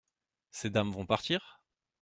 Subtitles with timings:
[0.49, 1.61] Ces dames vont partir?…